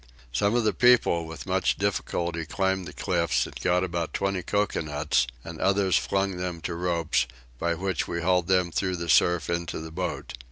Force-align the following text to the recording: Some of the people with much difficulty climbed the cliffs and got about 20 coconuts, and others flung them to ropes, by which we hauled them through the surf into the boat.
Some 0.33 0.55
of 0.55 0.63
the 0.63 0.73
people 0.73 1.27
with 1.27 1.45
much 1.45 1.77
difficulty 1.77 2.43
climbed 2.47 2.87
the 2.87 2.91
cliffs 2.93 3.45
and 3.45 3.53
got 3.61 3.83
about 3.83 4.15
20 4.15 4.41
coconuts, 4.41 5.27
and 5.43 5.61
others 5.61 5.95
flung 5.95 6.37
them 6.37 6.59
to 6.61 6.73
ropes, 6.73 7.27
by 7.59 7.75
which 7.75 8.07
we 8.07 8.23
hauled 8.23 8.47
them 8.47 8.71
through 8.71 8.95
the 8.95 9.09
surf 9.09 9.47
into 9.47 9.77
the 9.77 9.91
boat. 9.91 10.33